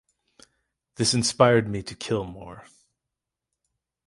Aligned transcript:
This 0.95 1.13
inspired 1.13 1.69
me 1.69 1.83
to 1.83 1.93
kill 1.93 2.23
more. 2.23 2.63